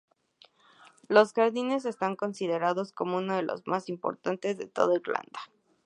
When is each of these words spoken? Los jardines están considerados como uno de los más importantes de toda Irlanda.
Los 1.09 1.33
jardines 1.33 1.85
están 1.85 2.15
considerados 2.15 2.91
como 2.91 3.17
uno 3.17 3.35
de 3.35 3.43
los 3.43 3.67
más 3.67 3.87
importantes 3.87 4.57
de 4.57 4.65
toda 4.65 4.95
Irlanda. 4.95 5.41